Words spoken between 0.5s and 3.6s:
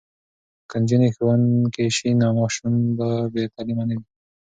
که نجونې ښوونکې شي نو ماشومان به بې